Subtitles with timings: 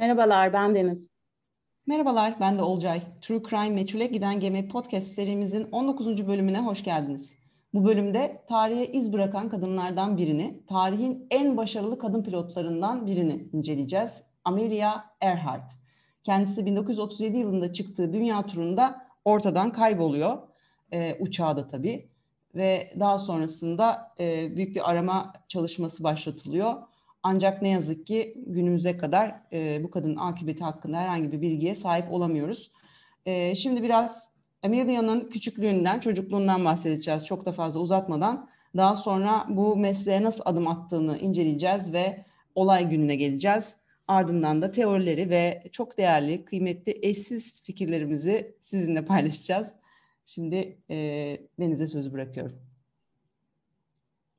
[0.00, 1.10] Merhabalar, ben Deniz.
[1.86, 3.02] Merhabalar, ben de Olcay.
[3.20, 6.26] True Crime Meçhule Giden Gemi podcast serimizin 19.
[6.26, 7.36] bölümüne hoş geldiniz.
[7.74, 14.24] Bu bölümde tarihe iz bırakan kadınlardan birini, tarihin en başarılı kadın pilotlarından birini inceleyeceğiz.
[14.44, 15.72] Amelia Earhart.
[16.24, 20.38] Kendisi 1937 yılında çıktığı dünya turunda ortadan kayboluyor.
[20.92, 22.08] E, uçağı tabii.
[22.54, 26.89] Ve daha sonrasında e, büyük bir arama çalışması başlatılıyor
[27.22, 32.12] ancak ne yazık ki günümüze kadar e, bu kadının akıbeti hakkında herhangi bir bilgiye sahip
[32.12, 32.70] olamıyoruz.
[33.26, 38.48] E, şimdi biraz Amelia'nın küçüklüğünden, çocukluğundan bahsedeceğiz çok da fazla uzatmadan.
[38.76, 43.76] Daha sonra bu mesleğe nasıl adım attığını inceleyeceğiz ve olay gününe geleceğiz.
[44.08, 49.72] Ardından da teorileri ve çok değerli, kıymetli, eşsiz fikirlerimizi sizinle paylaşacağız.
[50.26, 50.96] Şimdi e,
[51.60, 52.69] Deniz'e sözü bırakıyorum.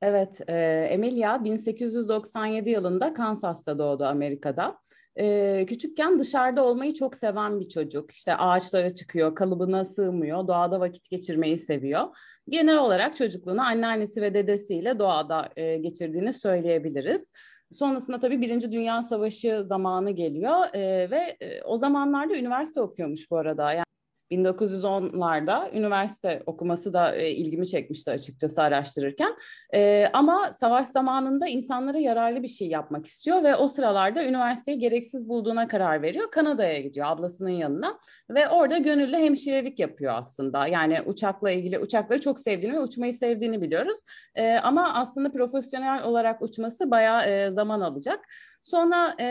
[0.02, 4.78] Evet, e, Emilia 1897 yılında Kansas'ta doğdu Amerika'da.
[5.18, 8.10] E, küçükken dışarıda olmayı çok seven bir çocuk.
[8.10, 12.02] İşte ağaçlara çıkıyor, kalıbına sığmıyor, doğada vakit geçirmeyi seviyor.
[12.48, 17.32] Genel olarak çocukluğunu anneannesi ve dedesiyle doğada e, geçirdiğini söyleyebiliriz.
[17.72, 23.36] Sonrasında tabii Birinci Dünya Savaşı zamanı geliyor e, ve e, o zamanlarda üniversite okuyormuş bu
[23.36, 23.72] arada.
[23.72, 23.91] Yani
[24.32, 29.36] 1910'larda üniversite okuması da e, ilgimi çekmişti açıkçası araştırırken.
[29.74, 35.28] E, ama savaş zamanında insanlara yararlı bir şey yapmak istiyor ve o sıralarda üniversiteyi gereksiz
[35.28, 36.30] bulduğuna karar veriyor.
[36.30, 37.98] Kanada'ya gidiyor ablasının yanına
[38.30, 40.66] ve orada gönüllü hemşirelik yapıyor aslında.
[40.66, 43.98] Yani uçakla ilgili uçakları çok sevdiğini ve uçmayı sevdiğini biliyoruz.
[44.34, 48.20] E, ama aslında profesyonel olarak uçması bayağı e, zaman alacak.
[48.62, 49.26] Sonra e,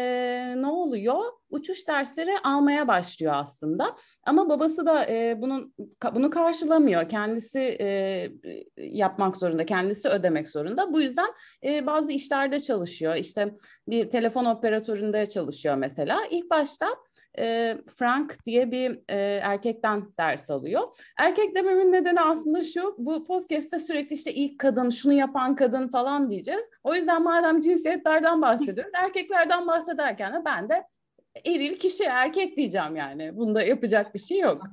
[0.57, 1.21] ne oluyor?
[1.49, 3.95] Uçuş dersleri almaya başlıyor aslında.
[4.25, 5.73] Ama babası da e, bunun
[6.15, 7.09] bunu karşılamıyor.
[7.09, 8.27] Kendisi e,
[8.77, 10.93] yapmak zorunda, kendisi ödemek zorunda.
[10.93, 11.27] Bu yüzden
[11.63, 13.15] e, bazı işlerde çalışıyor.
[13.15, 13.55] İşte
[13.87, 16.19] bir telefon operatöründe çalışıyor mesela.
[16.31, 16.87] İlk başta
[17.39, 20.81] e, Frank diye bir e, erkekten ders alıyor.
[21.17, 26.29] Erkek dememin nedeni aslında şu, bu podcast'te sürekli işte ilk kadın, şunu yapan kadın falan
[26.29, 26.69] diyeceğiz.
[26.83, 30.87] O yüzden madem cinsiyetlerden bahsediyoruz, erkeklerden bahsederken de ben de
[31.45, 33.37] eril kişi, erkek diyeceğim yani.
[33.37, 34.63] Bunda yapacak bir şey yok.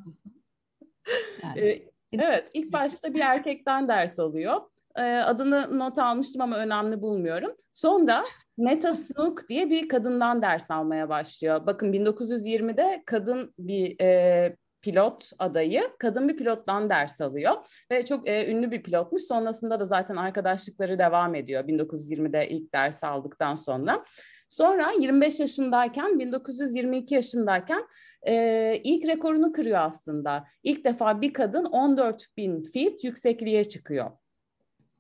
[1.43, 1.61] Yani.
[1.61, 4.61] E, evet, ilk başta bir erkekten ders alıyor.
[4.95, 7.55] Adını not almıştım ama önemli bulmuyorum.
[7.73, 8.25] Sonra
[8.59, 11.67] Meta Snook diye bir kadından ders almaya başlıyor.
[11.67, 17.55] Bakın 1920'de kadın bir e, pilot adayı kadın bir pilottan ders alıyor
[17.91, 19.23] ve çok e, ünlü bir pilotmuş.
[19.23, 24.05] Sonrasında da zaten arkadaşlıkları devam ediyor 1920'de ilk ders aldıktan sonra.
[24.49, 27.87] Sonra 25 yaşındayken 1922 yaşındayken
[28.23, 30.45] e, ilk rekorunu kırıyor aslında.
[30.63, 34.11] İlk defa bir kadın 14 bin feet yüksekliğe çıkıyor.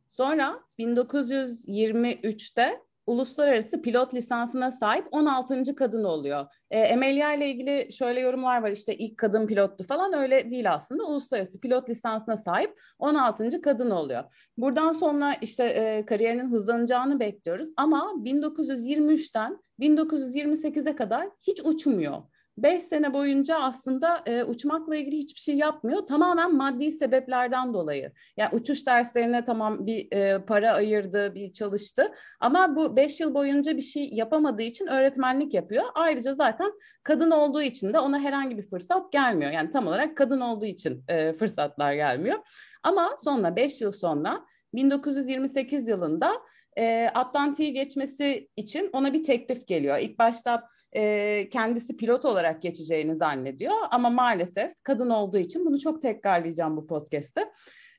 [0.09, 5.75] Sonra 1923'te uluslararası pilot lisansına sahip 16.
[5.75, 6.47] kadın oluyor.
[6.71, 11.05] E, Emelia ile ilgili şöyle yorumlar var işte ilk kadın pilottu falan öyle değil aslında.
[11.05, 13.61] Uluslararası pilot lisansına sahip 16.
[13.61, 14.25] kadın oluyor.
[14.57, 22.23] Buradan sonra işte e, kariyerinin hızlanacağını bekliyoruz ama 1923'ten 1928'e kadar hiç uçmuyor.
[22.63, 26.07] 5 sene boyunca aslında e, uçmakla ilgili hiçbir şey yapmıyor.
[26.07, 28.13] Tamamen maddi sebeplerden dolayı.
[28.37, 32.13] Yani uçuş derslerine tamam bir e, para ayırdı, bir çalıştı.
[32.41, 35.85] Ama bu 5 yıl boyunca bir şey yapamadığı için öğretmenlik yapıyor.
[35.95, 39.53] Ayrıca zaten kadın olduğu için de ona herhangi bir fırsat gelmiyor.
[39.53, 42.39] Yani tam olarak kadın olduğu için e, fırsatlar gelmiyor.
[42.83, 46.33] Ama sonra 5 yıl sonra 1928 yılında
[46.78, 49.99] e, Atlantik'i geçmesi için ona bir teklif geliyor.
[49.99, 56.03] İlk başta e, kendisi pilot olarak geçeceğini zannediyor ama maalesef kadın olduğu için bunu çok
[56.03, 57.53] tekrarlayacağım bu podcast'te.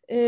[0.07, 0.19] E,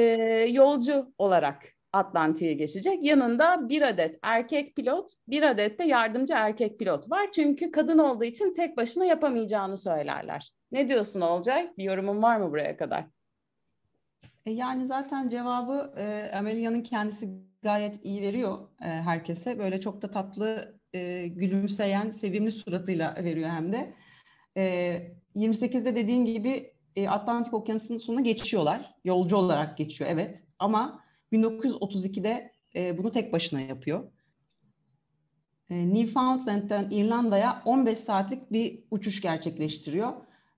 [0.52, 1.64] yolcu olarak
[1.94, 3.04] Atlantik'e geçecek.
[3.04, 7.32] Yanında bir adet erkek pilot, bir adet de yardımcı erkek pilot var.
[7.32, 10.52] Çünkü kadın olduğu için tek başına yapamayacağını söylerler.
[10.72, 11.72] Ne diyorsun Olcay?
[11.78, 13.06] Bir yorumun var mı buraya kadar?
[14.46, 17.30] E, yani zaten cevabı e, Amelia'nın kendisi
[17.62, 19.60] gayet iyi veriyor e, herkese.
[19.60, 23.94] Böyle çok da tatlı, e, gülümseyen, sevimli suratıyla veriyor hem de.
[24.58, 28.96] E, 28'de dediğin gibi e, Atlantik Okyanusu'nun sonuna geçiyorlar.
[29.04, 30.44] Yolcu olarak geçiyor evet.
[30.60, 34.12] Ama 1932'de e, bunu tek başına yapıyor.
[35.70, 40.14] E, Newfoundland'den İrlanda'ya 15 saatlik bir uçuş gerçekleştiriyor.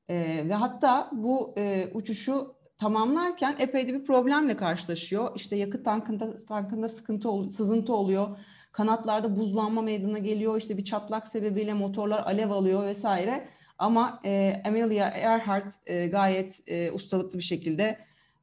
[0.10, 5.32] E, ve hatta bu e, uçuşu tamamlarken epey de bir problemle karşılaşıyor.
[5.36, 8.38] İşte yakıt tankında, tankında sıkıntı, ol, sızıntı oluyor.
[8.72, 10.58] Kanatlarda buzlanma meydana geliyor.
[10.58, 13.48] İşte bir çatlak sebebiyle motorlar alev alıyor vesaire.
[13.78, 17.98] Ama e, Amelia Earhart e, gayet e, ustalıklı bir şekilde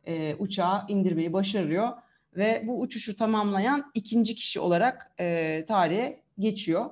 [0.06, 1.88] e, uçağı indirmeyi başarıyor.
[2.36, 6.90] Ve bu uçuşu tamamlayan ikinci kişi olarak e, tarihe geçiyor.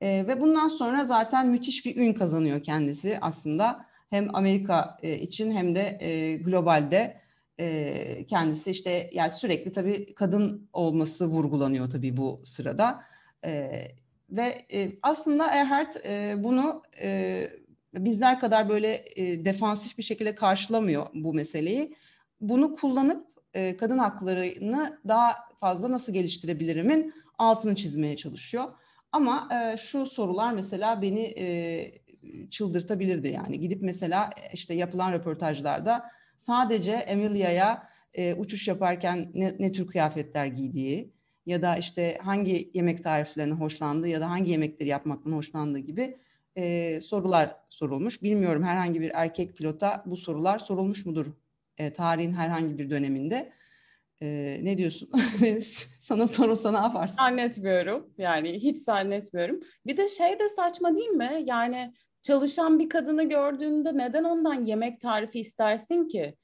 [0.00, 3.87] E, ve bundan sonra zaten müthiş bir ün kazanıyor kendisi aslında.
[4.10, 7.20] Hem Amerika e, için hem de e, globalde
[7.60, 13.02] e, kendisi işte yani sürekli tabii kadın olması vurgulanıyor tabii bu sırada.
[13.44, 13.70] E,
[14.30, 17.50] ve e, aslında Erhard e, bunu e,
[17.94, 21.94] bizler kadar böyle e, defansif bir şekilde karşılamıyor bu meseleyi.
[22.40, 28.64] Bunu kullanıp e, kadın haklarını daha fazla nasıl geliştirebilirimin altını çizmeye çalışıyor.
[29.12, 32.07] Ama e, şu sorular mesela beni e,
[32.50, 37.82] çıldırtabilirdi yani gidip mesela işte yapılan röportajlarda sadece Emilia'ya
[38.14, 41.12] e, uçuş yaparken ne, ne tür kıyafetler giydiği
[41.46, 46.18] ya da işte hangi yemek tariflerine hoşlandığı ya da hangi yemekleri yapmaktan hoşlandığı gibi
[46.56, 48.22] e, sorular sorulmuş.
[48.22, 51.26] Bilmiyorum herhangi bir erkek pilota bu sorular sorulmuş mudur
[51.78, 53.52] e, tarihin herhangi bir döneminde?
[54.22, 55.10] E, ne diyorsun?
[56.00, 57.16] sana sorulsa ne yaparsın?
[57.16, 58.10] Zannetmiyorum.
[58.18, 59.60] Yani hiç zannetmiyorum.
[59.86, 61.42] Bir de şey de saçma değil mi?
[61.44, 66.36] Yani çalışan bir kadını gördüğünde neden ondan yemek tarifi istersin ki?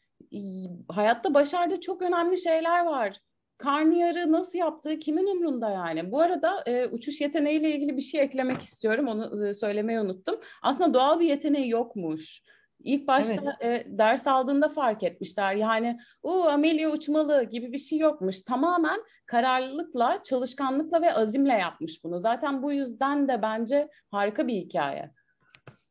[0.89, 3.21] Hayatta başardığı çok önemli şeyler var.
[3.59, 6.13] Karnıyarı nasıl yaptığı kimin umrunda yani?
[6.13, 9.09] Bu arada e, uçuş yeteneğiyle ilgili bir şey eklemek istiyorum.
[9.09, 10.41] Onu e, söylemeyi unuttum.
[10.63, 12.43] Aslında doğal bir yeteneği yokmuş.
[12.85, 13.87] İlk başta evet.
[13.87, 15.55] e, ders aldığında fark etmişler.
[15.55, 18.43] Yani o Amelia uçmalı gibi bir şey yokmuş.
[18.43, 22.21] Tamamen kararlılıkla, çalışkanlıkla ve azimle yapmış bunu.
[22.21, 25.11] Zaten bu yüzden de bence harika bir hikaye.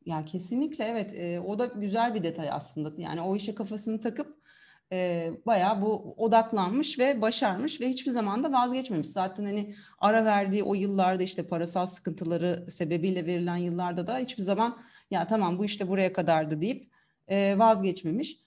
[0.05, 1.13] Ya kesinlikle evet.
[1.13, 2.93] E, o da güzel bir detay aslında.
[2.97, 4.43] Yani o işe kafasını takıp
[4.91, 9.07] e, bayağı bu odaklanmış ve başarmış ve hiçbir zaman da vazgeçmemiş.
[9.07, 14.77] Zaten hani ara verdiği o yıllarda işte parasal sıkıntıları sebebiyle verilen yıllarda da hiçbir zaman
[15.11, 16.91] ya tamam bu işte buraya kadardı deyip
[17.27, 18.43] e, vazgeçmemiş.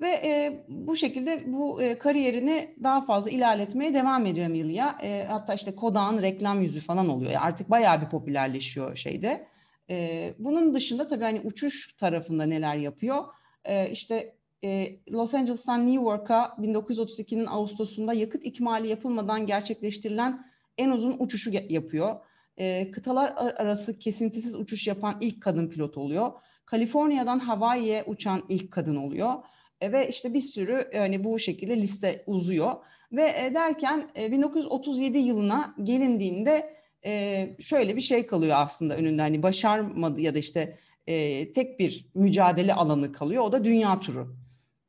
[0.00, 4.98] Ve e, bu şekilde bu e, kariyerini daha fazla ilerletmeye devam ediyor Emilia.
[5.02, 7.30] E, hatta işte Kodak'ın reklam yüzü falan oluyor.
[7.30, 9.48] Yani artık bayağı bir popülerleşiyor şeyde.
[9.90, 13.24] E, bunun dışında tabii hani uçuş tarafında neler yapıyor?
[13.64, 20.46] E, işte e, Los Angeles'tan New York'a 1932'nin Ağustos'unda yakıt ikmali yapılmadan gerçekleştirilen
[20.78, 22.08] en uzun uçuşu yapıyor.
[22.56, 26.32] E, kıtalar arası kesintisiz uçuş yapan ilk kadın pilot oluyor.
[26.64, 29.32] Kaliforniya'dan Hawaii'ye uçan ilk kadın oluyor.
[29.80, 32.72] E, ve işte bir sürü yani bu şekilde liste uzuyor.
[33.12, 39.22] Ve e, derken e, 1937 yılına gelindiğinde e, şöyle bir şey kalıyor aslında önünde.
[39.22, 43.42] Hani başarmadı ya da işte e, tek bir mücadele alanı kalıyor.
[43.42, 44.36] O da dünya turu.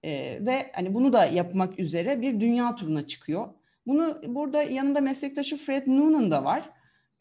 [0.03, 3.47] E, ve hani bunu da yapmak üzere bir dünya turuna çıkıyor.
[3.87, 6.69] Bunu burada yanında meslektaşı Fred Noonan da var.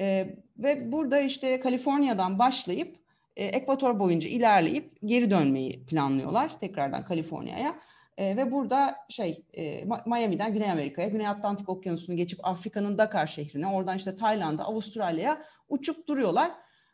[0.01, 2.97] E, ve burada işte Kaliforniya'dan başlayıp
[3.37, 7.79] e, Ekvator boyunca ilerleyip geri dönmeyi planlıyorlar tekrardan Kaliforniya'ya.
[8.19, 13.67] E, ve burada şey e, Miami'den Güney Amerika'ya, Güney Atlantik Okyanusu'nu geçip Afrika'nın Dakar şehrine,
[13.67, 16.51] oradan işte Tayland'a, Avustralya'ya uçup duruyorlar.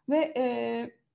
[0.08, 0.44] Ve e,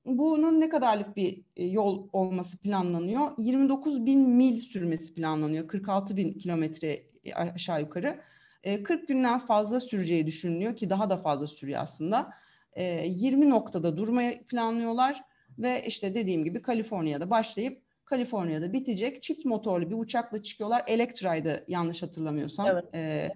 [0.06, 3.32] bunun ne kadarlık bir e, yol olması planlanıyor?
[3.38, 5.68] 29 bin mil sürmesi planlanıyor.
[5.68, 8.20] 46 bin kilometre e, aşağı yukarı.
[8.64, 12.34] 40 e, günden fazla süreceği düşünülüyor ki daha da fazla sürüyor aslında.
[12.78, 15.24] 20 noktada durmayı planlıyorlar
[15.60, 20.84] ve işte dediğim gibi Kaliforniya'da başlayıp Kaliforniya'da bitecek çift motorlu bir uçakla çıkıyorlar.
[20.88, 22.82] Electri'de yanlış hatırlamıyorsam.
[22.94, 23.32] Evet.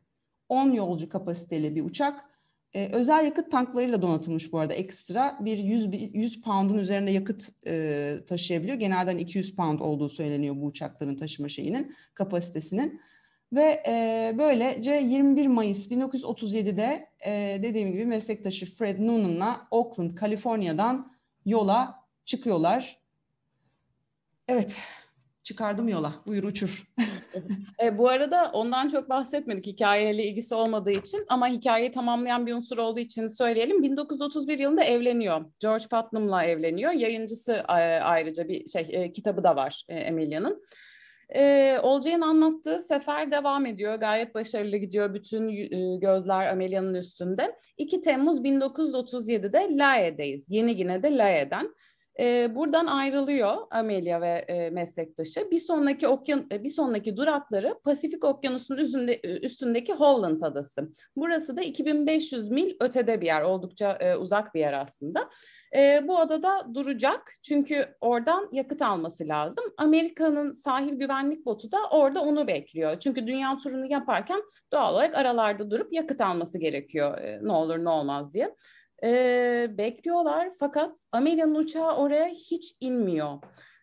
[0.49, 2.33] 10 yolcu kapasiteli bir uçak
[2.73, 5.37] ee, özel yakıt tanklarıyla donatılmış bu arada ekstra.
[5.41, 8.77] Bir 100, 100 pound'un üzerinde yakıt e, taşıyabiliyor.
[8.77, 13.01] Genelden 200 pound olduğu söyleniyor bu uçakların taşıma şeyinin, kapasitesinin.
[13.53, 21.13] Ve e, böylece 21 Mayıs 1937'de e, dediğim gibi meslektaşı Fred Noonan'la Oakland, Kaliforniya'dan
[21.45, 21.95] yola
[22.25, 23.02] çıkıyorlar.
[24.47, 24.77] Evet,
[25.43, 26.13] çıkardım yola.
[26.27, 26.93] Buyur uçur.
[27.83, 32.77] e, bu arada ondan çok bahsetmedik hikayeyle ilgisi olmadığı için ama hikayeyi tamamlayan bir unsur
[32.77, 33.83] olduğu için söyleyelim.
[33.83, 35.45] 1931 yılında evleniyor.
[35.59, 36.91] George Putnam'la evleniyor.
[36.91, 40.63] Yayıncısı e, ayrıca bir şey e, kitabı da var e, Emilia'nın.
[41.35, 43.95] E, Olcay'ın anlattığı sefer devam ediyor.
[43.95, 45.13] Gayet başarılı gidiyor.
[45.13, 47.55] Bütün e, gözler Amelia'nın üstünde.
[47.77, 50.45] 2 Temmuz 1937'de Lae'deyiz.
[50.49, 51.73] Yeni Gine'de Lae'den.
[52.19, 55.51] E, buradan ayrılıyor Amelia ve e, meslektaşı.
[55.51, 60.89] Bir sonraki okyan bir sonraki durakları Pasifik Okyanusu'nun üstünde, üstündeki Holland Adası.
[61.15, 65.29] Burası da 2500 mil ötede bir yer, oldukça e, uzak bir yer aslında.
[65.75, 69.63] E, bu adada duracak çünkü oradan yakıt alması lazım.
[69.77, 72.99] Amerika'nın sahil güvenlik botu da orada onu bekliyor.
[72.99, 74.41] Çünkü dünya turunu yaparken
[74.71, 78.55] doğal olarak aralarda durup yakıt alması gerekiyor e, ne olur ne olmaz diye
[79.03, 83.37] e, bekliyorlar fakat Amelia'nın uçağı oraya hiç inmiyor.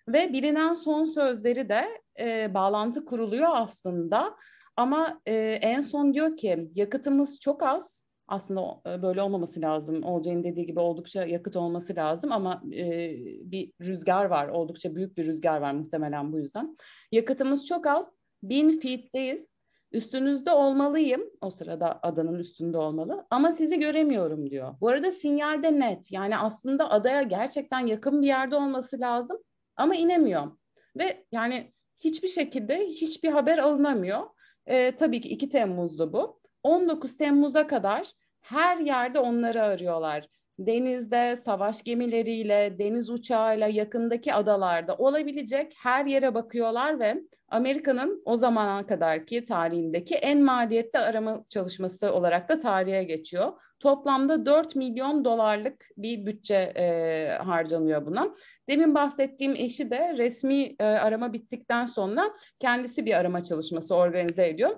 [0.09, 1.85] Ve bilinen son sözleri de
[2.21, 4.37] e, bağlantı kuruluyor aslında.
[4.77, 10.05] Ama e, en son diyor ki yakıtımız çok az aslında böyle olmaması lazım.
[10.05, 13.17] Olcay'ın dediği gibi oldukça yakıt olması lazım ama e,
[13.51, 14.49] bir rüzgar var.
[14.49, 16.77] Oldukça büyük bir rüzgar var muhtemelen bu yüzden.
[17.13, 18.13] Yakıtımız çok az.
[18.43, 19.60] Bin feet'teyiz.
[19.93, 21.23] Üstünüzde olmalıyım.
[21.41, 23.27] O sırada adanın üstünde olmalı.
[23.31, 24.75] Ama sizi göremiyorum diyor.
[24.81, 26.13] Bu arada sinyalde net.
[26.13, 29.39] Yani aslında adaya gerçekten yakın bir yerde olması lazım.
[29.77, 30.53] Ama inemiyor.
[30.99, 34.23] Ve yani hiçbir şekilde hiçbir haber alınamıyor.
[34.67, 36.41] E, tabii ki 2 Temmuz'da bu.
[36.63, 40.29] 19 Temmuz'a kadar her yerde onları arıyorlar.
[40.61, 48.87] Denizde, savaş gemileriyle, deniz uçağıyla yakındaki adalarda olabilecek her yere bakıyorlar ve Amerika'nın o zamana
[48.87, 53.53] kadarki tarihindeki en maliyetli arama çalışması olarak da tarihe geçiyor.
[53.79, 58.35] Toplamda 4 milyon dolarlık bir bütçe e, harcanıyor buna.
[58.69, 64.77] Demin bahsettiğim eşi de resmi e, arama bittikten sonra kendisi bir arama çalışması organize ediyor.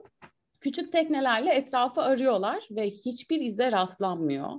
[0.61, 4.51] Küçük teknelerle etrafı arıyorlar ve hiçbir ize rastlanmıyor.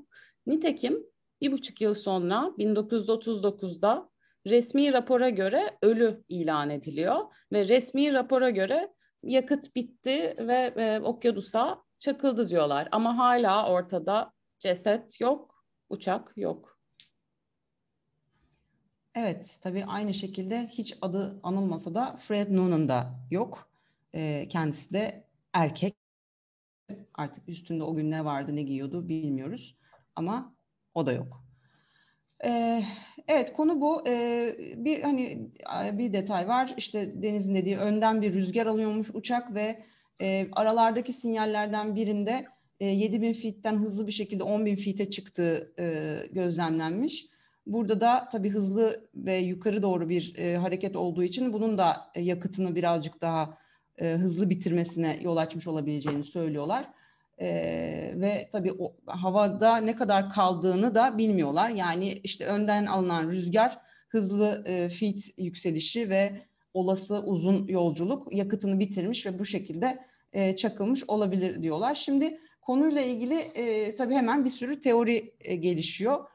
[0.48, 1.13] Nitekim
[1.44, 4.10] bir buçuk yıl sonra 1939'da
[4.48, 7.18] resmi rapora göre ölü ilan ediliyor
[7.52, 12.88] ve resmi rapora göre yakıt bitti ve e, okyanusa çakıldı diyorlar.
[12.92, 16.80] Ama hala ortada ceset yok, uçak yok.
[19.16, 23.70] Evet, tabii aynı şekilde hiç adı anılmasa da Fred Noonan da yok.
[24.14, 25.96] E, kendisi de erkek.
[27.14, 29.78] Artık üstünde o gün ne vardı, ne giyiyordu bilmiyoruz.
[30.16, 30.56] Ama
[30.96, 31.44] o da yok.
[33.28, 34.06] Evet konu bu.
[34.76, 35.52] Bir hani
[35.94, 36.74] bir detay var.
[36.78, 39.84] İşte Deniz'in dediği önden bir rüzgar alıyormuş uçak ve
[40.56, 42.46] aralardaki sinyallerden birinde
[42.80, 47.26] e, 7000 feet'ten hızlı bir şekilde 10.000 feet'e çıktığı e, gözlemlenmiş.
[47.66, 53.22] Burada da tabii hızlı ve yukarı doğru bir hareket olduğu için bunun da yakıtını birazcık
[53.22, 53.58] daha
[54.00, 56.90] hızlı bitirmesine yol açmış olabileceğini söylüyorlar.
[57.40, 57.48] E,
[58.16, 61.70] ve tabii o, havada ne kadar kaldığını da bilmiyorlar.
[61.70, 69.26] Yani işte önden alınan rüzgar, hızlı e, fit yükselişi ve olası uzun yolculuk yakıtını bitirmiş
[69.26, 70.00] ve bu şekilde
[70.34, 71.96] e, çakılmış olabilir diyorlar.
[71.96, 76.26] Şimdi konuyla ilgili e, tabii hemen bir sürü teori e, gelişiyor.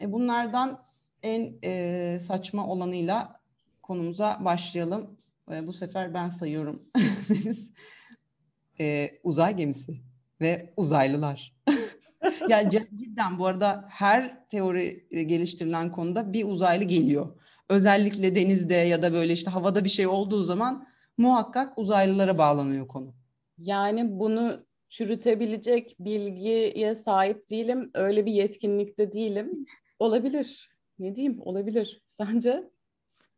[0.00, 0.84] E, bunlardan
[1.22, 3.40] en e, saçma olanıyla
[3.82, 5.18] konumuza başlayalım.
[5.52, 6.82] E, bu sefer ben sayıyorum.
[8.80, 10.11] e, uzay gemisi
[10.42, 11.56] ve uzaylılar.
[12.48, 17.40] yani cidden bu arada her teori e, geliştirilen konuda bir uzaylı geliyor.
[17.68, 20.86] Özellikle denizde ya da böyle işte havada bir şey olduğu zaman
[21.18, 23.14] muhakkak uzaylılara bağlanıyor konu.
[23.58, 27.90] Yani bunu çürütebilecek bilgiye sahip değilim.
[27.94, 29.66] Öyle bir yetkinlikte değilim.
[29.98, 30.70] Olabilir.
[30.98, 31.40] Ne diyeyim?
[31.40, 32.02] Olabilir.
[32.08, 32.70] Sence?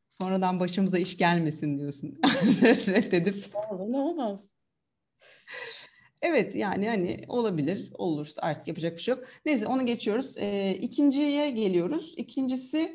[0.09, 2.15] Sonradan başımıza iş gelmesin diyorsun.
[2.63, 3.35] Reddedip.
[3.71, 4.41] Olur, ne olmaz.
[6.25, 7.93] Evet yani hani olabilir.
[7.95, 9.25] Olursa artık yapacak bir şey yok.
[9.47, 10.39] Neyse onu geçiyoruz.
[10.39, 12.15] E, ikinciye geliyoruz.
[12.17, 12.95] İkincisi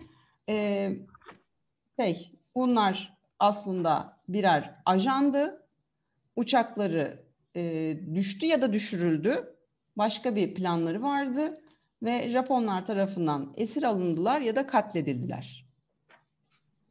[0.49, 0.89] e,
[1.99, 5.67] şey bunlar aslında birer ajandı.
[6.35, 7.23] Uçakları
[7.55, 9.55] e, düştü ya da düşürüldü.
[9.97, 11.53] Başka bir planları vardı
[12.03, 15.68] ve Japonlar tarafından esir alındılar ya da katledildiler.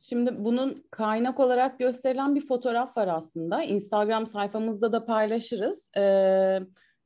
[0.01, 3.63] Şimdi bunun kaynak olarak gösterilen bir fotoğraf var aslında.
[3.63, 5.91] Instagram sayfamızda da paylaşırız.
[5.97, 6.59] Ee,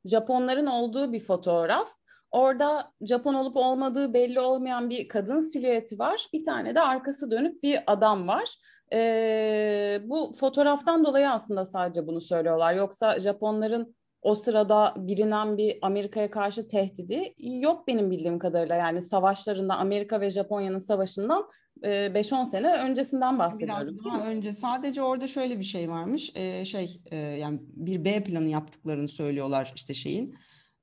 [0.05, 1.89] Japonların olduğu bir fotoğraf.
[2.31, 6.27] Orada Japon olup olmadığı belli olmayan bir kadın silüeti var.
[6.33, 8.57] Bir tane de arkası dönüp bir adam var.
[8.93, 12.73] Ee, bu fotoğraftan dolayı aslında sadece bunu söylüyorlar.
[12.73, 18.75] Yoksa Japonların o sırada bilinen bir Amerika'ya karşı tehdidi yok benim bildiğim kadarıyla.
[18.75, 21.45] Yani savaşlarında Amerika ve Japonya'nın savaşından
[21.83, 23.97] 5-10 sene öncesinden bahsediyorum.
[23.99, 26.31] Biraz daha önce sadece orada şöyle bir şey varmış.
[26.35, 30.35] Ee, şey e, yani bir B planı yaptıklarını söylüyorlar işte şeyin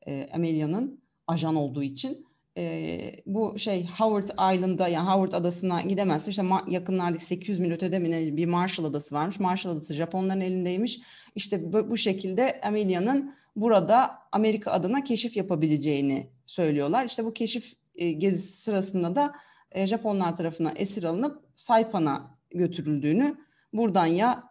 [0.07, 2.27] e, Amelia'nın ajan olduğu için.
[2.57, 8.37] E, bu şey Howard Island'a yani Howard adasına gidemezse işte yakınlardaki 800 mil ötede mi
[8.37, 9.41] bir Marshall adası varmış.
[9.41, 11.01] Marshall adası Japonların elindeymiş.
[11.35, 17.05] İşte bu, bu şekilde Amelia'nın burada Amerika adına keşif yapabileceğini söylüyorlar.
[17.05, 19.33] İşte bu keşif e, gezisi sırasında da
[19.73, 23.37] e, Japonlar tarafından esir alınıp Saipan'a götürüldüğünü,
[23.73, 24.51] buradan ya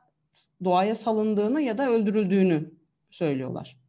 [0.64, 2.72] doğaya salındığını ya da öldürüldüğünü
[3.10, 3.80] söylüyorlar.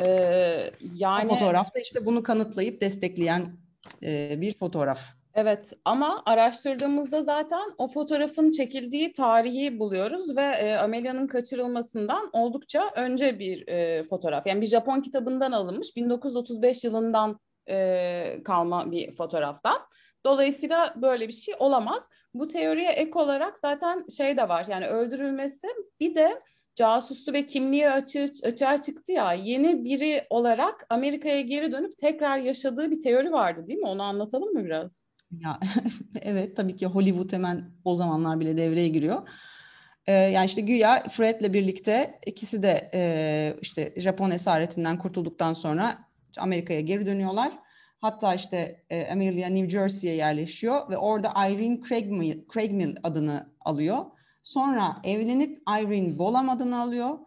[0.00, 3.56] Ee, yani o fotoğrafta işte bunu kanıtlayıp destekleyen
[4.02, 5.00] e, bir fotoğraf.
[5.34, 13.38] Evet ama araştırdığımızda zaten o fotoğrafın çekildiği tarihi buluyoruz ve e, Amelia'nın kaçırılmasından oldukça önce
[13.38, 14.46] bir e, fotoğraf.
[14.46, 19.76] Yani bir Japon kitabından alınmış 1935 yılından e, kalma bir fotoğraftan.
[20.24, 22.08] Dolayısıyla böyle bir şey olamaz.
[22.34, 25.68] Bu teoriye ek olarak zaten şey de var yani öldürülmesi
[26.00, 26.42] bir de
[26.74, 32.90] casustu ve kimliği açığı, açığa çıktı ya yeni biri olarak Amerika'ya geri dönüp tekrar yaşadığı
[32.90, 33.86] bir teori vardı değil mi?
[33.86, 35.04] Onu anlatalım mı biraz?
[35.30, 35.60] Ya
[36.22, 39.28] evet tabii ki Hollywood hemen o zamanlar bile devreye giriyor.
[40.06, 45.94] Ee, yani işte güya Fred'le birlikte ikisi de e, işte Japon esaretinden kurtulduktan sonra
[46.38, 47.63] Amerika'ya geri dönüyorlar.
[48.04, 53.98] Hatta işte e, Amelia New Jersey'ye yerleşiyor ve orada Irene Craigmill, Craigmill adını alıyor.
[54.42, 57.18] Sonra evlenip Irene Bolam adını alıyor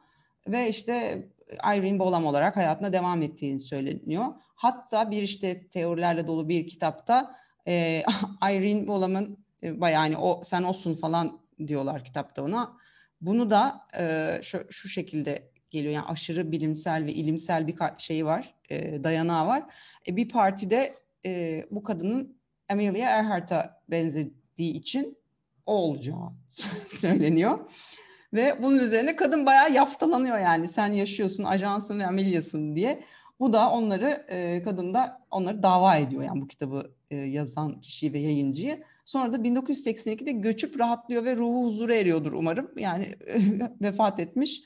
[0.48, 1.28] ve işte
[1.64, 4.26] Irene Bolam olarak hayatına devam ettiğini söyleniyor.
[4.56, 7.36] Hatta bir işte teorilerle dolu bir kitapta
[7.68, 8.04] e,
[8.52, 12.78] Irene Bolam'ın e, bayağı hani o sen olsun falan diyorlar kitapta ona.
[13.22, 15.94] Bunu da e, şu, şu şekilde geliyor.
[15.94, 19.64] Yani aşırı bilimsel ve ilimsel bir şeyi var, e, dayanağı var.
[20.08, 20.94] E, bir partide
[21.26, 22.38] e, bu kadının
[22.70, 25.18] Amelia Earhart'a benzediği için
[25.66, 26.34] o olacağı
[26.88, 27.60] söyleniyor.
[28.34, 33.04] Ve bunun üzerine kadın bayağı yaftalanıyor yani sen yaşıyorsun, ajansın ve Amelia'sın diye.
[33.40, 38.14] Bu da onları, e, kadın da onları dava ediyor yani bu kitabı e, yazan kişiyi
[38.14, 38.84] ve yayıncıyı.
[39.06, 42.72] Sonra da 1982'de göçüp rahatlıyor ve ruhu huzura eriyordur umarım.
[42.78, 43.16] Yani
[43.82, 44.64] vefat etmiş.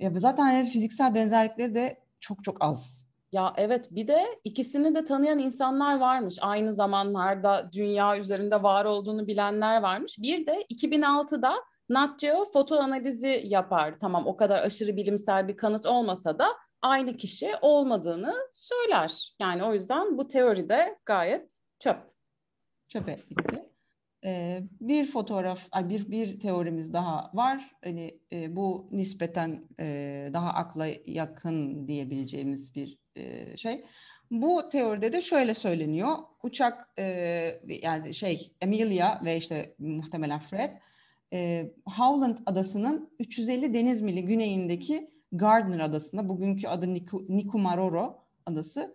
[0.00, 3.06] Ya zaten fiziksel benzerlikleri de çok çok az.
[3.32, 6.36] Ya evet bir de ikisini de tanıyan insanlar varmış.
[6.40, 10.18] Aynı zamanlarda dünya üzerinde var olduğunu bilenler varmış.
[10.18, 11.54] Bir de 2006'da
[11.88, 13.94] Nat Geo foto analizi yapar.
[14.00, 16.46] Tamam o kadar aşırı bilimsel bir kanıt olmasa da
[16.82, 19.34] aynı kişi olmadığını söyler.
[19.40, 21.96] Yani o yüzden bu teori de gayet çöp.
[22.88, 23.73] Çöpe gitti.
[24.80, 27.76] Bir fotoğraf, bir bir teorimiz daha var.
[27.84, 29.68] Hani bu nispeten
[30.32, 32.98] daha akla yakın diyebileceğimiz bir
[33.56, 33.84] şey.
[34.30, 36.08] Bu teoride de şöyle söyleniyor.
[36.42, 36.88] Uçak
[37.82, 40.70] yani şey Emilia ve işte muhtemelen Fred
[41.86, 48.94] Howland adasının 350 deniz mili güneyindeki Gardner adasında bugünkü adı Niku, Nikumaroro adası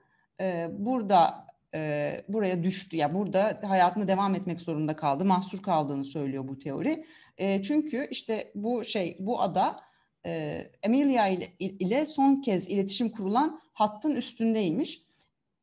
[0.72, 6.48] burada e, buraya düştü ya yani burada hayatını devam etmek zorunda kaldı mahsur kaldığını söylüyor
[6.48, 7.06] bu teori
[7.38, 9.80] e, çünkü işte bu şey bu ada
[10.26, 15.02] e, Emilia ile, ile son kez iletişim kurulan hattın üstündeymiş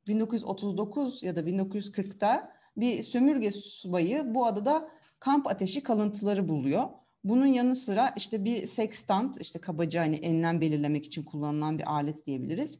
[0.06, 6.84] 1939 ya da 1940'ta bir sömürge subayı bu adada kamp ateşi kalıntıları buluyor.
[7.24, 12.24] Bunun yanı sıra işte bir sextant, işte kabaca hani enlem belirlemek için kullanılan bir alet
[12.24, 12.78] diyebiliriz.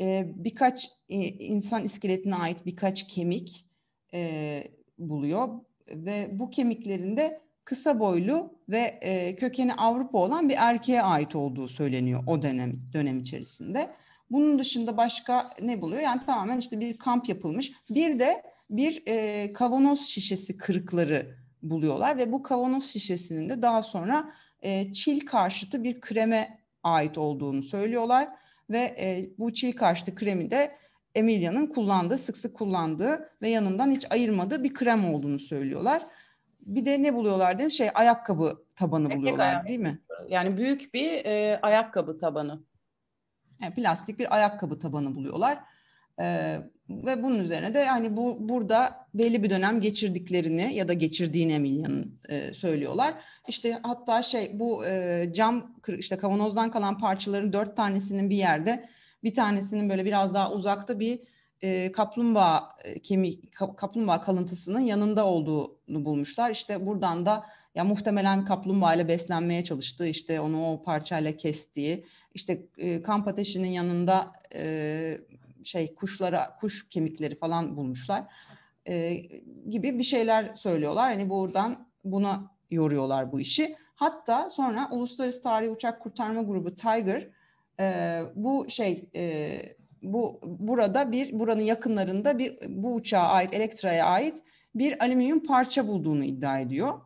[0.00, 3.66] Ee, birkaç insan iskeletine ait birkaç kemik
[4.14, 4.64] e,
[4.98, 5.48] buluyor
[5.88, 11.68] ve bu kemiklerin de kısa boylu ve e, kökeni Avrupa olan bir erkeğe ait olduğu
[11.68, 13.90] söyleniyor o dönem dönem içerisinde.
[14.30, 16.02] Bunun dışında başka ne buluyor?
[16.02, 17.72] Yani tamamen işte bir kamp yapılmış.
[17.90, 24.32] Bir de bir e, kavanoz şişesi kırıkları buluyorlar ve bu kavanoz şişesinin de daha sonra
[24.62, 28.28] e, çil karşıtı bir kreme ait olduğunu söylüyorlar
[28.70, 30.72] ve e, bu çil karşıtı kremi de
[31.14, 36.02] Emilia'nın kullandığı, sık sık kullandığı ve yanından hiç ayırmadığı bir krem olduğunu söylüyorlar.
[36.60, 37.70] Bir de ne buluyorlar dedi?
[37.70, 39.68] Şey ayakkabı tabanı Erkek buluyorlar ayakkabı.
[39.68, 39.98] değil mi?
[40.28, 42.62] Yani büyük bir e, ayakkabı tabanı.
[43.62, 45.58] Yani plastik bir ayakkabı tabanı buluyorlar.
[46.20, 46.58] Ee,
[46.90, 52.20] ve bunun üzerine de hani bu burada belli bir dönem geçirdiklerini ya da geçirdiğini Emilia'nın
[52.28, 53.14] e, söylüyorlar.
[53.48, 58.88] İşte hatta şey bu e, cam işte kavanozdan kalan parçaların dört tanesinin bir yerde
[59.24, 61.20] bir tanesinin böyle biraz daha uzakta bir
[61.60, 66.50] e, kaplumbağa e, kemik kaplumbağa kalıntısının yanında olduğunu bulmuşlar.
[66.50, 72.66] İşte buradan da ya muhtemelen kaplumbağa ile beslenmeye çalıştığı işte onu o parçayla kestiği işte
[72.78, 75.18] e, kamp ateşinin yanında e,
[75.68, 78.24] şey kuşlara kuş kemikleri falan bulmuşlar
[78.88, 79.14] e,
[79.68, 81.12] gibi bir şeyler söylüyorlar.
[81.12, 83.76] Hani buradan buna yoruyorlar bu işi.
[83.94, 87.28] Hatta sonra Uluslararası Tarihi Uçak Kurtarma Grubu Tiger
[87.80, 89.58] e, bu şey e,
[90.02, 94.42] bu burada bir buranın yakınlarında bir bu uçağa ait Elektra'ya ait
[94.74, 97.00] bir alüminyum parça bulduğunu iddia ediyor.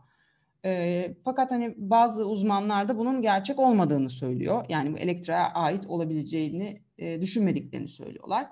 [0.64, 4.64] E, fakat hani bazı uzmanlar da bunun gerçek olmadığını söylüyor.
[4.68, 8.46] Yani bu Elektra'ya ait olabileceğini e, düşünmediklerini söylüyorlar.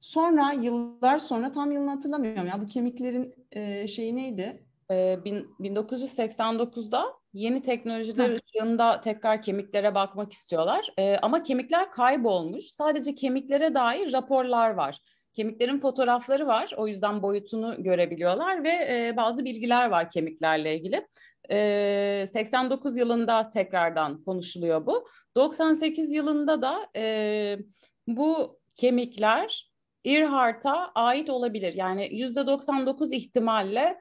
[0.00, 4.64] Sonra yıllar sonra tam yılını hatırlamıyorum ya bu kemiklerin e, şeyi neydi?
[4.90, 10.92] Ee, bin, 1989'da yeni teknolojiler ışığında tekrar kemiklere bakmak istiyorlar.
[10.98, 12.64] Ee, ama kemikler kaybolmuş.
[12.64, 14.98] Sadece kemiklere dair raporlar var.
[15.34, 16.70] Kemiklerin fotoğrafları var.
[16.76, 21.06] O yüzden boyutunu görebiliyorlar ve e, bazı bilgiler var kemiklerle ilgili.
[21.50, 25.08] E, 89 yılında tekrardan konuşuluyor bu.
[25.36, 27.58] 98 yılında da e,
[28.06, 29.70] bu kemikler
[30.04, 31.74] Earhart'a ait olabilir.
[31.74, 33.98] Yani %99 ihtimalle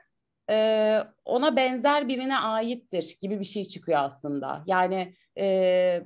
[0.49, 4.63] e, ona benzer birine aittir gibi bir şey çıkıyor aslında.
[4.65, 6.03] Yani e,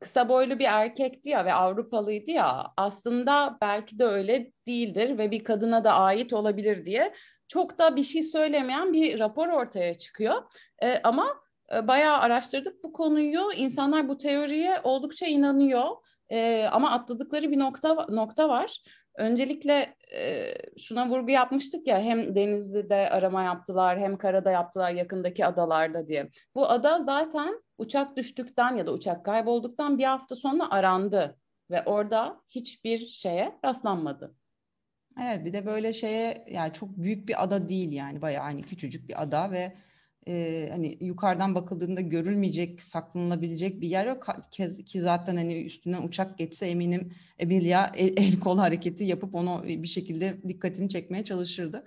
[0.00, 5.44] kısa boylu bir erkekti ya ve Avrupalıydı ya aslında belki de öyle değildir ve bir
[5.44, 7.14] kadına da ait olabilir diye
[7.50, 10.42] çok da bir şey söylemeyen bir rapor ortaya çıkıyor.
[10.82, 11.26] E, ama
[11.74, 13.52] e, bayağı araştırdık bu konuyu.
[13.56, 15.86] İnsanlar bu teoriye oldukça inanıyor.
[16.32, 18.82] E, ama atladıkları bir nokta nokta var.
[19.14, 26.08] Öncelikle e, şuna vurgu yapmıştık ya hem Denizli'de arama yaptılar hem karada yaptılar yakındaki adalarda
[26.08, 26.30] diye.
[26.54, 31.36] Bu ada zaten uçak düştükten ya da uçak kaybolduktan bir hafta sonra arandı
[31.70, 34.39] ve orada hiçbir şeye rastlanmadı.
[35.22, 39.08] Evet bir de böyle şeye yani çok büyük bir ada değil yani bayağı hani küçücük
[39.08, 39.72] bir ada ve
[40.28, 44.26] e, hani yukarıdan bakıldığında görülmeyecek, saklanılabilecek bir yer yok.
[44.50, 49.62] Ki, ki zaten hani üstünden uçak geçse eminim Emilia el, el kol hareketi yapıp onu
[49.64, 51.84] bir şekilde dikkatini çekmeye çalışırdı.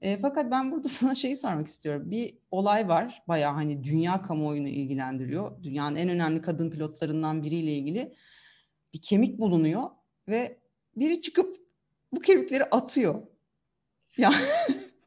[0.00, 2.10] E, fakat ben burada sana şeyi sormak istiyorum.
[2.10, 5.62] Bir olay var bayağı hani dünya kamuoyunu ilgilendiriyor.
[5.62, 8.14] Dünyanın en önemli kadın pilotlarından biriyle ilgili
[8.94, 9.82] bir kemik bulunuyor
[10.28, 10.58] ve
[10.96, 11.63] biri çıkıp
[12.16, 13.22] bu kemikleri atıyor.
[14.16, 14.30] Ya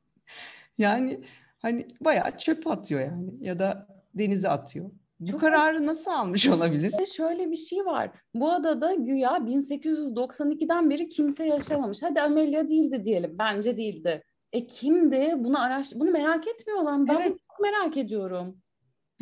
[0.78, 1.22] yani
[1.60, 4.92] hani bayağı çöp atıyor yani ya da denize atıyor.
[5.20, 6.94] Bu Çok kararı nasıl almış olabilir?
[7.16, 8.12] Şöyle bir şey var.
[8.34, 12.04] Bu adada güya 1892'den beri kimse yaşamamış.
[12.04, 13.36] Hadi Amelia değildi diyelim.
[13.40, 14.24] Bence değildi.
[14.54, 15.34] E kimdi?
[15.38, 17.08] Bunu araş bunu merak etmiyorlar.
[17.08, 17.30] Ben evet.
[17.30, 18.58] bunu çok merak ediyorum.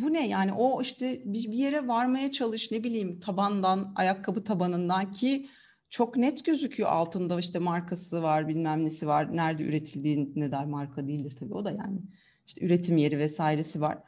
[0.00, 5.10] Bu ne yani o işte bir, bir yere varmaya çalış ne bileyim tabandan ayakkabı tabanından
[5.10, 5.48] ki
[5.90, 11.36] çok net gözüküyor altında işte markası var bilmem nesi var nerede üretildiğine dair marka değildir
[11.40, 11.98] tabii o da yani
[12.46, 13.98] işte üretim yeri vesairesi var.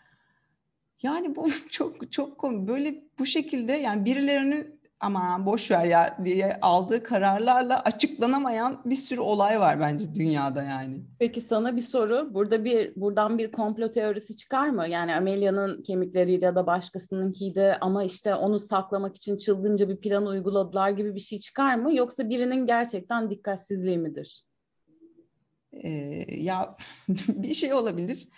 [1.03, 2.69] Yani bu çok çok komik.
[2.69, 9.21] Böyle bu şekilde yani birilerinin ama boş ver ya diye aldığı kararlarla açıklanamayan bir sürü
[9.21, 11.03] olay var bence dünyada yani.
[11.19, 12.35] Peki sana bir soru.
[12.35, 14.89] Burada bir buradan bir komplo teorisi çıkar mı?
[14.89, 20.91] Yani Amelia'nın kemikleriydi ya da başkasınınkiydi ama işte onu saklamak için çılgınca bir plan uyguladılar
[20.91, 21.95] gibi bir şey çıkar mı?
[21.95, 24.45] Yoksa birinin gerçekten dikkatsizliği midir?
[25.73, 25.91] Ee,
[26.43, 26.77] ya
[27.29, 28.29] bir şey olabilir.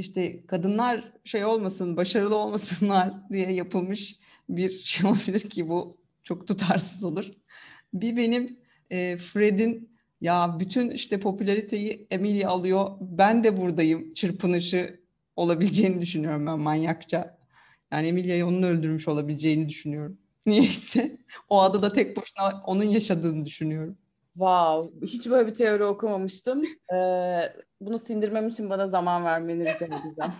[0.00, 7.04] İşte kadınlar şey olmasın, başarılı olmasınlar diye yapılmış bir şey olabilir ki bu çok tutarsız
[7.04, 7.24] olur.
[7.94, 8.58] Bir benim
[8.90, 15.00] e, Fred'in ya bütün işte popülariteyi Emilia alıyor, ben de buradayım çırpınışı
[15.36, 17.38] olabileceğini düşünüyorum ben manyakça.
[17.92, 20.18] Yani Emilia'yı onun öldürmüş olabileceğini düşünüyorum.
[20.46, 23.98] Niyeyse o adada tek başına onun yaşadığını düşünüyorum.
[24.32, 26.62] Wow, hiç böyle bir teori okumamıştım.
[26.94, 30.32] Ee, bunu sindirmem için bana zaman vermeni rica edeceğim.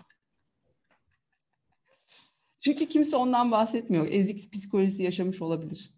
[2.61, 4.07] Çünkü kimse ondan bahsetmiyor.
[4.11, 5.94] Ezik psikolojisi yaşamış olabilir.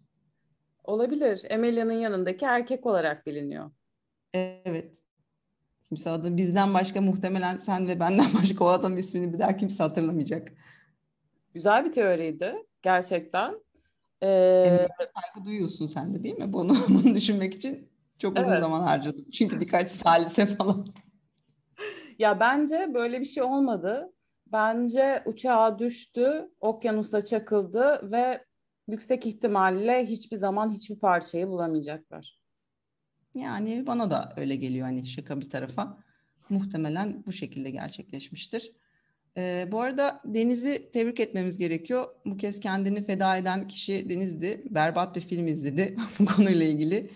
[0.83, 1.41] Olabilir.
[1.49, 3.71] Emelia'nın yanındaki erkek olarak biliniyor.
[4.33, 5.03] Evet.
[5.83, 9.83] Kimse adı bizden başka muhtemelen sen ve benden başka o adamın ismini bir daha kimse
[9.83, 10.53] hatırlamayacak.
[11.53, 13.59] Güzel bir teoriydi gerçekten.
[14.23, 16.53] Ee, saygı duyuyorsun sen de değil mi?
[16.53, 18.59] Bunu, bunu düşünmek için çok uzun evet.
[18.59, 19.25] zaman harcadım.
[19.31, 20.87] Çünkü birkaç salise falan.
[22.19, 24.13] Ya bence böyle bir şey olmadı.
[24.47, 28.45] Bence uçağa düştü, okyanusa çakıldı ve
[28.87, 32.39] yüksek ihtimalle hiçbir zaman hiçbir parçayı bulamayacaklar.
[33.35, 35.97] Yani bana da öyle geliyor hani şaka bir tarafa.
[36.49, 38.71] Muhtemelen bu şekilde gerçekleşmiştir.
[39.37, 42.05] Ee, bu arada Deniz'i tebrik etmemiz gerekiyor.
[42.25, 44.63] Bu kez kendini feda eden kişi Deniz'di.
[44.69, 47.09] Berbat bir film izledi bu konuyla ilgili.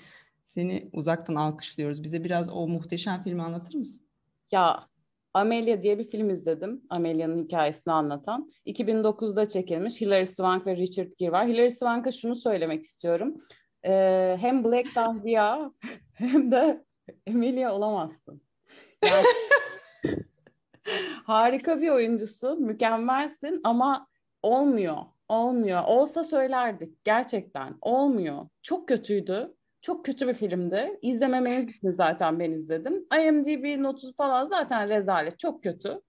[0.48, 2.04] Seni uzaktan alkışlıyoruz.
[2.04, 4.08] Bize biraz o muhteşem filmi anlatır mısın?
[4.52, 4.88] Ya
[5.34, 6.82] Amelia diye bir film izledim.
[6.90, 8.52] Amelia'nın hikayesini anlatan.
[8.66, 10.02] 2009'da çekilmiş.
[10.02, 11.48] Hilary Swank ve Richard Gere var.
[11.48, 13.36] Hilary Swank'a şunu söylemek istiyorum.
[13.86, 15.72] Ee, hem Black Dahlia
[16.14, 16.84] hem de
[17.30, 18.42] Amelia olamazsın.
[19.06, 19.26] Yani,
[21.24, 24.08] harika bir oyuncusun, mükemmelsin ama
[24.42, 24.98] olmuyor.
[25.30, 25.84] Olmuyor.
[25.88, 27.06] Olsa söylerdik.
[27.06, 28.48] Gerçekten olmuyor.
[28.62, 29.54] Çok kötüydü.
[29.82, 31.00] Çok kötü bir filmdi.
[31.02, 33.06] İzlememeniz için zaten ben izledim.
[33.22, 35.40] IMDb notu falan zaten rezalet.
[35.40, 36.02] Çok kötü.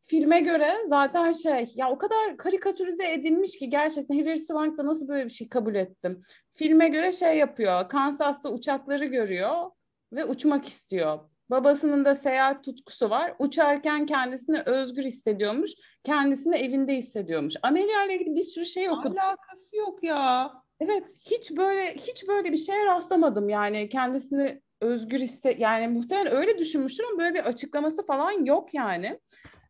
[0.00, 5.08] Filme göre zaten şey ya o kadar karikatürize edilmiş ki gerçekten Hilary Swank da nasıl
[5.08, 6.22] böyle bir şey kabul ettim.
[6.56, 7.88] Filme göre şey yapıyor.
[7.88, 9.70] Kansas'ta uçakları görüyor
[10.12, 11.18] ve uçmak istiyor.
[11.50, 13.34] Babasının da seyahat tutkusu var.
[13.38, 15.70] Uçarken kendisini özgür hissediyormuş.
[16.04, 17.54] Kendisini evinde hissediyormuş.
[17.62, 19.18] Amelia ile ilgili bir sürü şey okudum.
[19.18, 20.52] Alakası yok ya.
[20.80, 23.48] Evet, hiç böyle hiç böyle bir şeye rastlamadım.
[23.48, 29.20] Yani kendisini özgür iste yani muhtemelen öyle düşünmüştür ama böyle bir açıklaması falan yok yani.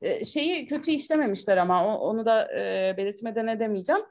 [0.03, 4.03] Ee, şeyi kötü işlememişler ama o, onu da e, belirtmeden edemeyeceğim.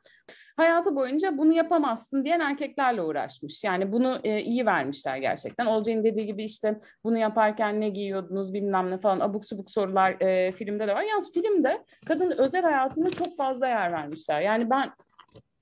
[0.58, 3.64] Hayatı boyunca bunu yapamazsın diyen erkeklerle uğraşmış.
[3.64, 5.66] Yani bunu e, iyi vermişler gerçekten.
[5.66, 10.52] Olcay'ın dediği gibi işte bunu yaparken ne giyiyordunuz bilmem ne falan abuk subuk sorular e,
[10.52, 11.02] filmde de var.
[11.02, 14.42] Yalnız filmde kadın özel hayatına çok fazla yer vermişler.
[14.42, 14.92] Yani ben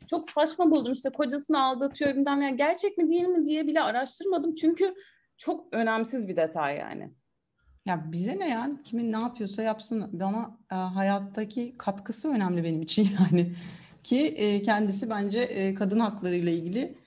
[0.08, 4.56] çok saçma buldum işte kocasını aldatıyor bilmem ne gerçek mi değil mi diye bile araştırmadım
[4.56, 4.94] çünkü
[5.38, 7.12] çok önemsiz bir detay yani.
[7.86, 13.10] Ya bize ne yani kimin ne yapıyorsa yapsın bana e, hayattaki katkısı önemli benim için
[13.32, 13.52] yani
[14.06, 16.98] ki e, kendisi bence e, kadın hakları ile ilgili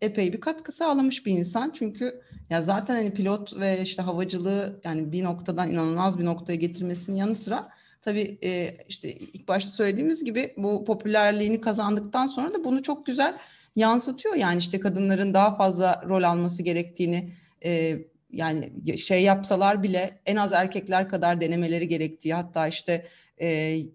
[0.00, 1.70] epey bir katkı sağlamış bir insan.
[1.74, 7.16] Çünkü ya zaten hani pilot ve işte havacılığı yani bir noktadan inanılmaz bir noktaya getirmesinin
[7.16, 7.68] yanı sıra
[8.02, 13.34] tabii e, işte ilk başta söylediğimiz gibi bu popülerliğini kazandıktan sonra da bunu çok güzel
[13.76, 14.34] yansıtıyor.
[14.34, 17.32] Yani işte kadınların daha fazla rol alması gerektiğini
[17.64, 17.98] e,
[18.30, 23.06] yani şey yapsalar bile en az erkekler kadar denemeleri gerektiği hatta işte
[23.38, 23.46] e,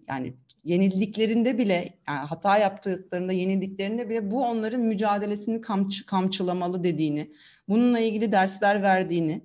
[0.08, 1.74] yani yenildiklerinde bile
[2.08, 7.30] yani hata yaptıklarında yenildiklerinde bile bu onların mücadelesini kamçı, kamçılamalı dediğini
[7.68, 9.42] bununla ilgili dersler verdiğini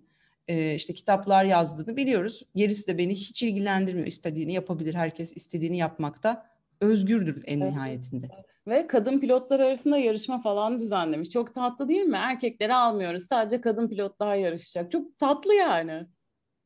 [0.48, 2.44] e, işte kitaplar yazdığını biliyoruz.
[2.56, 4.08] Gerisi de beni hiç ilgilendirmiyor.
[4.08, 4.94] İstediğini yapabilir.
[4.94, 6.46] Herkes istediğini yapmakta
[6.82, 8.28] özgürdür en nihayetinde.
[8.68, 11.30] Ve kadın pilotlar arasında yarışma falan düzenlemiş.
[11.30, 12.18] Çok tatlı değil mi?
[12.18, 13.24] Erkekleri almıyoruz.
[13.24, 14.92] Sadece kadın pilotlar yarışacak.
[14.92, 16.08] Çok tatlı yani.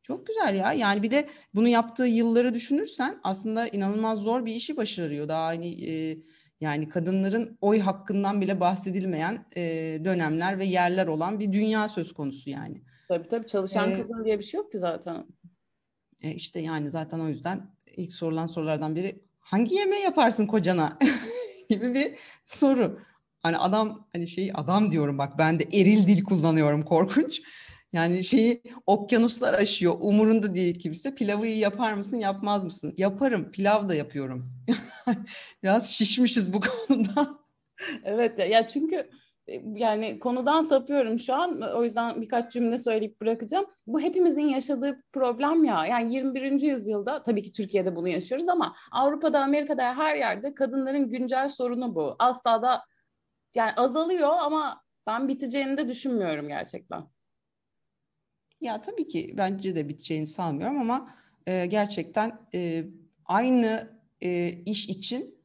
[0.10, 0.74] Çok güzel ya.
[0.74, 5.28] Yani bir de bunu yaptığı yılları düşünürsen aslında inanılmaz zor bir işi başarıyor.
[5.28, 6.18] Daha hani e,
[6.62, 9.62] yani kadınların oy hakkından bile bahsedilmeyen e,
[10.06, 12.82] dönemler ve yerler olan bir dünya söz konusu yani.
[13.08, 15.26] Tabii tabii çalışan ee, kadın diye bir şey yok ki zaten.
[16.24, 20.98] E işte yani zaten o yüzden ilk sorulan sorulardan biri hangi yemeği yaparsın kocana
[21.70, 23.00] gibi bir soru.
[23.40, 27.42] Hani adam hani şey adam diyorum bak ben de eril dil kullanıyorum korkunç.
[27.94, 29.96] Yani şeyi okyanuslar aşıyor.
[30.00, 31.16] Umurunda değil kimse.
[31.16, 32.94] Pilavı iyi yapar mısın, yapmaz mısın?
[32.98, 33.52] Yaparım.
[33.52, 34.52] Pilav da yapıyorum.
[35.64, 37.40] Biraz şişmişiz bu konuda.
[38.04, 39.10] Evet ya, çünkü
[39.48, 41.62] e, yani konudan sapıyorum şu an.
[41.62, 43.66] O yüzden birkaç cümle söyleyip bırakacağım.
[43.88, 45.86] Bu hepimizin yaşadığı problem ya.
[45.86, 46.62] Yani 21.
[46.62, 52.16] yüzyılda tabii ki Türkiye'de bunu yaşıyoruz ama Avrupa'da, Amerika'da her yerde kadınların güncel sorunu bu.
[52.20, 52.82] Asla da
[53.56, 57.19] yani azalıyor ama ben biteceğini de düşünmüyorum gerçekten.
[58.62, 61.10] Ya tabii ki bence de biteceğini sanmıyorum ama
[61.48, 62.86] e, gerçekten e,
[63.26, 65.36] aynı e, iş için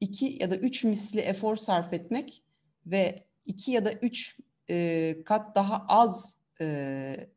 [0.00, 2.42] iki ya da üç misli efor sarf etmek
[2.86, 4.38] ve iki ya da üç
[4.70, 7.30] e, kat daha az e,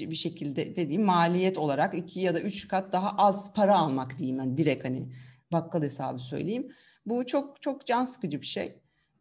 [0.00, 4.38] bir şekilde dediğim maliyet olarak iki ya da üç kat daha az para almak diyeyim
[4.38, 5.12] yani direkt hani
[5.52, 6.72] bakkal hesabı söyleyeyim.
[7.06, 8.78] Bu çok çok can sıkıcı bir şey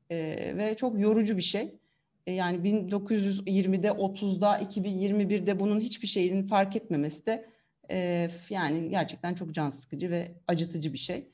[0.10, 0.18] e,
[0.58, 1.80] ve çok yorucu bir şey.
[2.28, 7.50] E, yani 1920'de 30'da 2021'de bunun hiçbir şeyin fark etmemesi de
[7.92, 11.32] e, yani gerçekten çok can sıkıcı ve acıtıcı bir şey.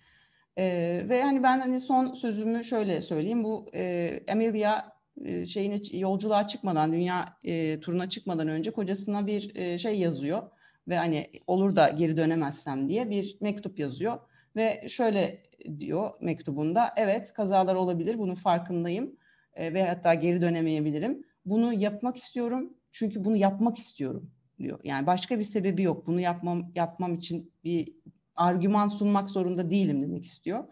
[0.57, 0.65] E,
[1.09, 3.43] ve hani ben hani son sözümü şöyle söyleyeyim.
[3.43, 4.91] Bu e, Amelia
[5.25, 10.43] e, şeyine yolculuğa çıkmadan, dünya e, turuna çıkmadan önce kocasına bir e, şey yazıyor
[10.87, 14.19] ve hani olur da geri dönemezsem diye bir mektup yazıyor
[14.55, 15.43] ve şöyle
[15.79, 19.15] diyor mektubunda evet kazalar olabilir bunun farkındayım
[19.55, 21.23] e, ve hatta geri dönemeyebilirim.
[21.45, 24.79] Bunu yapmak istiyorum çünkü bunu yapmak istiyorum diyor.
[24.83, 26.07] Yani başka bir sebebi yok.
[26.07, 27.93] Bunu yapmam yapmam için bir
[28.35, 30.63] argüman sunmak zorunda değilim demek istiyor.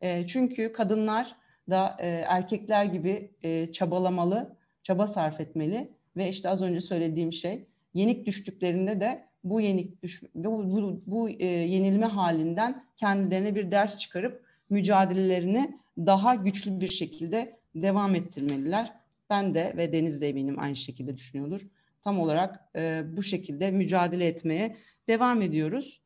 [0.00, 1.36] E, çünkü kadınlar
[1.70, 7.66] da e, erkekler gibi e, çabalamalı, çaba sarf etmeli ve işte az önce söylediğim şey
[7.94, 13.98] yenik düştüklerinde de bu yenik düş bu, bu, bu e, yenilme halinden kendilerine bir ders
[13.98, 18.92] çıkarıp mücadelelerini daha güçlü bir şekilde devam ettirmeliler.
[19.30, 21.66] Ben de ve Deniz de eminim aynı şekilde düşünüyordur.
[22.02, 24.76] Tam olarak e, bu şekilde mücadele etmeye
[25.08, 26.00] devam ediyoruz.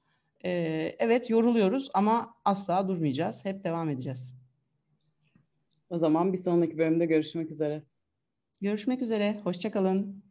[0.44, 0.50] E,
[0.98, 3.44] evet yoruluyoruz ama asla durmayacağız.
[3.44, 4.34] Hep devam edeceğiz.
[5.90, 7.82] O zaman bir sonraki bölümde görüşmek üzere.
[8.60, 9.40] Görüşmek üzere.
[9.44, 10.27] Hoşçakalın.